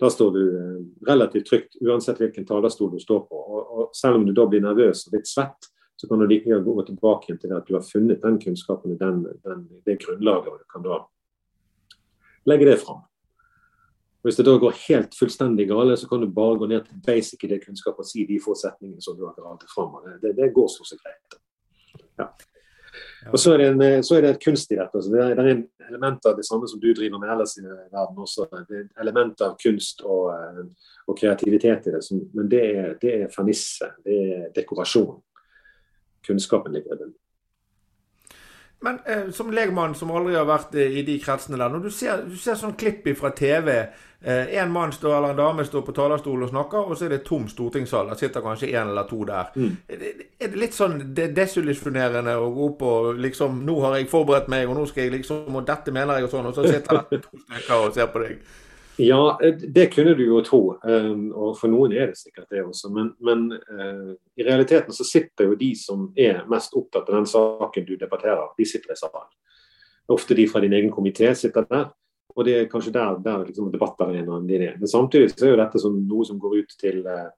[0.03, 3.39] da står du eh, relativt trygt uansett hvilken talerstol du står på.
[3.39, 6.47] Og, og Selv om du da blir nervøs og litt svett, så kan du like
[6.47, 8.99] gjerne gå tilbake til det at du har funnet den kunnskapen og
[9.87, 11.01] det grunnlaget, og du kan da
[12.49, 13.05] legge det fram.
[14.25, 17.43] Hvis det da går helt fullstendig gale, så kan du bare gå ned til basic
[17.43, 19.95] i det kunnskapet og si de forutsetningene som du har gravd fram.
[20.23, 21.37] Det, det går stort sett greit.
[22.19, 22.27] Ja.
[23.31, 25.01] Og så er, en, eh, så er, det et kunst i dette.
[25.05, 27.63] Det, er, det er en element av det samme som du driver med ellers i
[27.63, 28.49] verden også.
[28.67, 30.35] Det er element av kunst og,
[31.07, 32.03] og kreativitet i det.
[32.35, 33.91] Men det er, det er fernisse.
[34.03, 35.19] Det er dekorasjon.
[36.27, 37.11] Kunnskapen ligger i det.
[38.81, 41.89] Men eh, som legmann som aldri har vært eh, i de kretsene der, når du
[41.91, 45.83] ser, du ser sånn klipp fra TV eh, En mann står, eller en dame står
[45.83, 48.07] på talerstolen og snakker, og så er det tom stortingssal.
[48.07, 49.51] Der sitter kanskje én eller to der.
[49.55, 49.75] Mm.
[49.83, 54.11] Er, det, er, det, litt sånn desillusjonerende å gå opp og liksom Nå har jeg
[54.11, 56.47] forberedt meg, og nå skal jeg liksom Og dette mener jeg, og sånn.
[56.47, 58.39] Og så sitter det to stykker og ser på deg.
[58.99, 60.61] Ja, det kunne du jo tro.
[60.83, 62.89] Um, og for noen er det sikkert det også.
[62.91, 67.29] Men, men uh, i realiteten så sitter jo de som er mest opptatt av den
[67.29, 69.29] saken du debatterer, de sitter i salen.
[70.11, 71.87] Ofte de fra din egen komité sitter der.
[72.35, 74.75] Og det er kanskje der, der liksom debattarenaen din er.
[74.79, 77.29] Men samtidig så er jo dette som noe som går ut til, eh,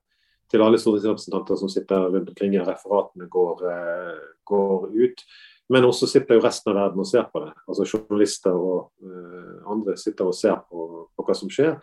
[0.52, 2.58] til alle stortingsrepresentanter som sitter rundt omkring.
[2.60, 5.24] Referatene går, eh, går, ut.
[5.72, 7.52] Men også sitter jo resten av verden og ser på det.
[7.70, 11.78] Altså Journalister og uh, andre sitter og ser på, på, hva som skjer.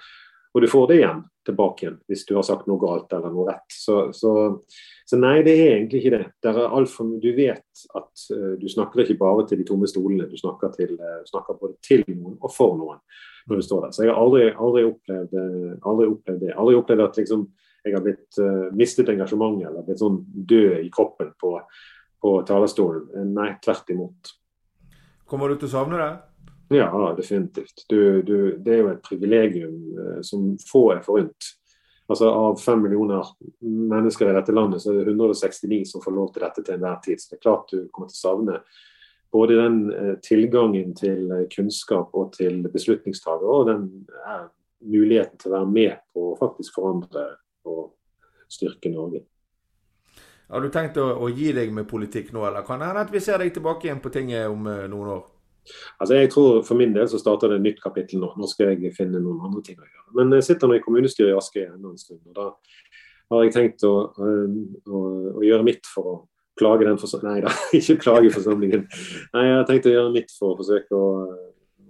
[0.56, 3.46] Og du får det igjen tilbake igjen hvis du har sagt noe galt eller noe
[3.48, 3.66] rett.
[3.72, 4.32] Så, så,
[5.08, 6.22] så nei, det er egentlig ikke det.
[6.44, 10.28] det er for, du vet at uh, du snakker ikke bare til de tomme stolene,
[10.28, 13.00] du snakker, til, uh, snakker, både til noen og for noen
[13.48, 13.94] når du står der.
[13.96, 15.38] Så jeg har aldri, aldri, opplevd,
[15.80, 16.50] aldri opplevd, det.
[16.52, 17.46] Aldri opplevd at liksom,
[17.86, 18.40] jeg har blitt
[18.76, 21.54] mistet engasjementet eller blitt sånn død i kroppen på
[22.22, 23.06] på talerstolen.
[23.14, 24.34] Eh, nei, tvert imot.
[25.28, 26.10] Kommer du til å savne det?
[26.78, 27.86] Ja, definitivt.
[27.88, 31.54] Du, du, det er jo et privilegium eh, som få er forunt.
[32.08, 33.26] Altså Av fem millioner
[33.60, 37.00] mennesker i dette landet, så er det 169 som får lov til dette til enhver
[37.04, 37.20] tid.
[37.20, 38.60] Så det er klart du kommer til å savne
[39.32, 43.84] både den eh, tilgangen til eh, kunnskap og til beslutningstagere, og den
[44.24, 44.46] eh,
[44.88, 47.26] muligheten til å være med på å faktisk forandre
[47.68, 47.90] og
[48.48, 49.26] styrke Norge.
[50.48, 53.10] Har du tenkt å, å, gi deg med politikk nå, eller kan det hende at
[53.12, 55.26] vi ser deg tilbake igjen på tinget om uh, noen år?
[56.00, 58.30] Altså jeg tror For min del så starter det et nytt kapittel nå.
[58.40, 60.06] Nå skal jeg finne noen andre ting å gjøre.
[60.16, 62.22] Men jeg sitter nå i kommunestyret i Askøy ennå en stund.
[62.30, 62.46] og Da
[63.34, 64.56] har jeg tenkt å, uh,
[64.88, 65.02] å,
[65.36, 66.16] å gjøre mitt for å
[66.58, 68.86] klage den forsamlingen Nei da, ikke klage forsamlingen.
[69.34, 71.10] Nei, jeg har tenkt å gjøre mitt for å forsøke å,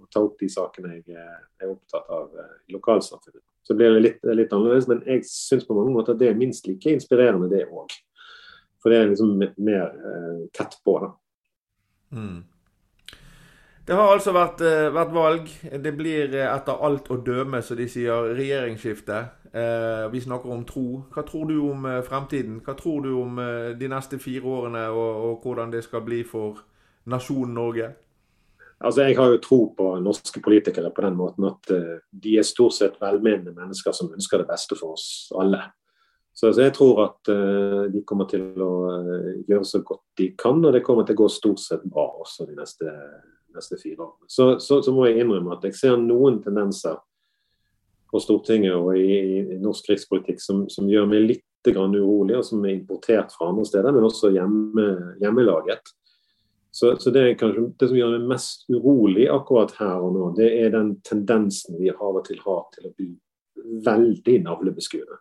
[0.03, 3.41] å ta opp de sakene jeg er opptatt av i lokalsamfunnet.
[3.63, 6.37] Så blir det litt, litt annerledes, men jeg syns på mange måter at det er
[6.37, 7.93] minst like inspirerende, det òg.
[8.79, 11.11] For det er liksom mer eh, tett på, da.
[12.15, 12.43] Mm.
[13.89, 15.47] Det har altså vært, eh, vært, valg.
[15.81, 19.21] Det blir eh, etter alt å døme, som de sier, regjeringsskifte.
[19.49, 20.83] Eh, vi snakker om tro.
[21.09, 22.59] Hva tror du om fremtiden?
[22.61, 23.41] Hva tror du om
[23.79, 26.61] de neste fire årene, og, og, hvordan det skal bli for
[27.09, 27.89] nasjonen Norge?
[28.77, 31.73] Altså, Jeg har jo tro på norske politikere på den måten at
[32.11, 35.65] de er stort sett velmenende mennesker som ønsker det beste for oss alle.
[36.39, 40.29] Så, så jeg tror at uh, de kommer til å uh, gjøre så godt de
[40.39, 42.93] kan, og det kommer til å gå stort sett bra også de neste,
[43.55, 44.29] neste fire årene.
[44.31, 46.95] Så, så, så, må jeg innrømme at jeg ser noen tendenser
[48.09, 49.19] på Stortinget og i,
[49.51, 53.65] i norsk rikspolitikk som, som, gjør meg litt urolig, og som er importert fra andre
[53.67, 54.85] steder, men også hjemme,
[55.19, 55.91] hjemmelaget.
[56.71, 60.53] Så, så, det, kanskje, det som gjør meg mest urolig akkurat her og nå, det
[60.61, 63.09] er den tendensen vi av og til har til å bli
[63.83, 65.19] veldig navlebeskuende.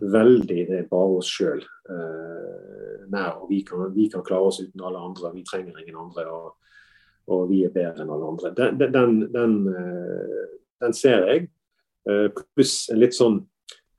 [0.00, 3.40] Veldig det er bare oss sjøl eh, nær.
[3.42, 5.32] og vi kan, vi kan, klare oss uten alle andre.
[5.34, 6.26] Vi trenger ingen andre.
[6.30, 6.56] og,
[7.30, 8.52] og vi er bedre enn alle andre.
[8.56, 10.44] Den, den, den, eh,
[10.82, 11.48] den ser jeg.
[12.08, 13.42] Eh, pluss en litt sånn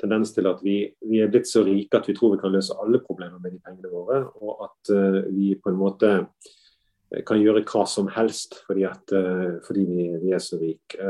[0.02, 2.74] tendens til at vi, vi, er blitt så rike at vi tror vi kan løse
[2.82, 4.24] alle problemer med de pengene våre.
[4.42, 6.10] Og at uh, vi på en måte
[7.28, 9.12] kan gjøre hva som helst fordi, at,
[9.68, 11.10] fordi vi, vi, er så rike.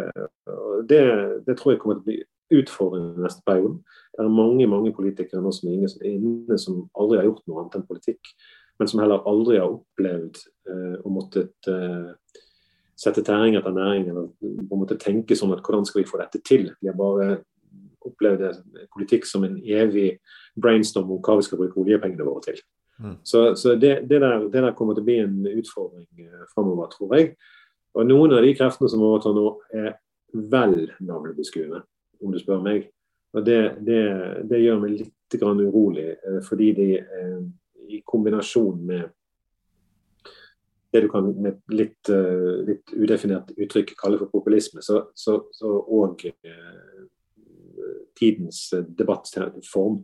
[0.89, 1.01] Det,
[1.45, 2.15] det, tror jeg kommer til å bli
[2.53, 3.79] utfordrende neste periode.
[4.11, 7.79] Det er mange mange politikere nå som er inne som aldri har gjort noe annet
[7.79, 8.33] enn politikk,
[8.79, 12.41] men som heller aldri har opplevd eh, å måtte eh,
[13.01, 16.19] sette tæring etter næring, eller på en måte tenke sånn at hvordan skal vi få
[16.21, 16.69] dette til?
[16.81, 17.41] De har bare
[18.05, 18.61] opplevd
[18.93, 20.15] politikk som en evig
[20.57, 22.61] brainstorm om hva vi skal bruke oljepengene våre til.
[23.01, 23.15] Mm.
[23.25, 26.89] Så, så det, det, der, det, der, kommer til å bli en utfordring eh, framover,
[26.93, 27.31] tror jeg.
[27.97, 29.95] Og noen av de kreftene som overtar nå, er
[30.31, 31.81] vel navlebeskuende
[32.21, 32.89] om du spør meg.
[33.33, 34.01] Og Det, det,
[34.49, 37.41] det gjør meg litt urolig, eh, fordi de eh,
[37.87, 39.09] i kombinasjon med
[40.91, 45.69] det du kan med litt, uh, litt udefinert uttrykk kalle for populisme, så, så, så
[45.71, 46.25] og
[48.19, 50.01] tidens debattform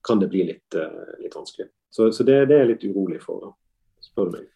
[0.00, 0.78] kan det bli litt,
[1.20, 1.68] litt vanskelig.
[1.92, 3.52] Så, så det, det, er jeg litt urolig for, da,
[4.00, 4.48] spør du meg.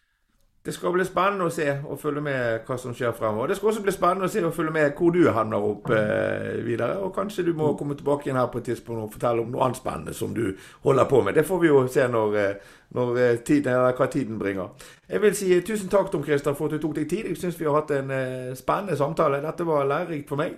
[0.65, 3.51] Det skal bli spennende å se og følge med hva som skjer fremover.
[3.51, 6.55] Det skal også bli spennende å se og følge med hvor du havner opp eh,
[6.65, 6.95] videre.
[7.05, 9.61] Og kanskje du må komme tilbake igjen her på et tidspunkt og fortelle om noe
[9.61, 10.55] annet spennende som du
[10.87, 11.37] holder på med.
[11.37, 14.89] Det får vi jo se når, eh, når tiden, eller hva tiden bringer.
[15.05, 17.29] Jeg vil si tusen takk Tom Christer, for at du tok deg tid.
[17.29, 19.43] Jeg syns vi har hatt en eh, spennende samtale.
[19.45, 20.57] Dette var lærerikt for meg.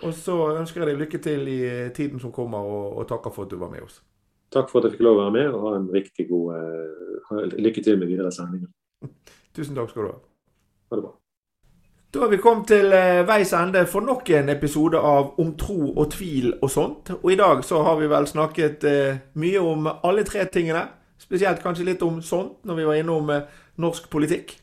[0.00, 1.60] Og så ønsker jeg deg lykke til i
[1.92, 4.00] tiden som kommer, og, og takker for at du var med oss.
[4.52, 7.60] Takk for at jeg fikk lov å være med, og ha en riktig god eh,
[7.60, 8.72] lykke til med videre sendinger.
[9.56, 10.20] Tusen takk skal du ha.
[10.90, 11.12] Ha det bra.
[12.12, 15.94] Da har vi kommet til eh, veis ende for nok en episode av Om tro
[15.96, 17.12] og tvil og sånt.
[17.22, 20.82] Og i dag så har vi vel snakket eh, mye om alle tre tingene.
[21.16, 23.46] Spesielt kanskje litt om sånt, når vi var innom eh,
[23.80, 24.58] norsk politikk.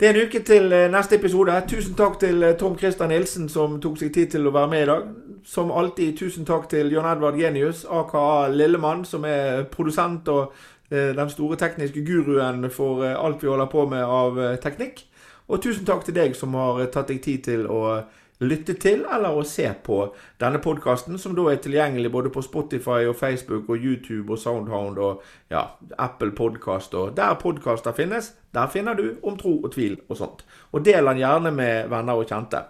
[0.00, 1.60] Det er en uke til neste episode.
[1.68, 4.88] Tusen takk til Tom Christer Nilsen som tok seg tid til å være med i
[4.88, 5.08] dag.
[5.44, 10.54] Som alltid, tusen takk til John Edvard Genius, aka Lillemann, som er produsent og
[10.90, 15.04] den store tekniske guruen for eh, alt vi holder på med av eh, teknikk.
[15.48, 18.00] Og tusen takk til deg som har tatt deg tid til å
[18.38, 19.98] lytte til eller å se på
[20.38, 25.00] denne podkasten, som da er tilgjengelig både på Spotify og Facebook og YouTube og Soundhound
[25.02, 25.64] og ja,
[25.98, 28.32] Apple Podkast og der podkaster finnes.
[28.54, 30.44] Der finner du Om tro og tvil og sånt.
[30.72, 32.62] Og del den gjerne med venner og kjente.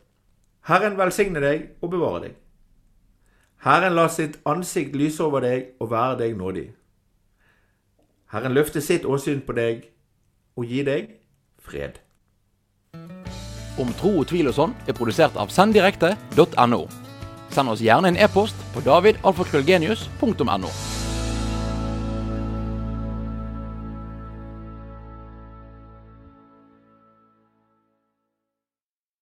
[0.69, 2.37] Herren velsigne deg og bevare deg.
[3.65, 6.69] Herren la sitt ansikt lyse over deg og være deg nådig.
[8.31, 9.89] Herren løfte sitt åsyn på deg
[10.55, 11.09] og gi deg
[11.59, 11.99] fred.
[13.81, 16.81] Om tro og tvil og sånn er produsert av senddirekte.no.
[17.51, 20.75] Send oss gjerne en e-post på davidalfakrøllgenius.no.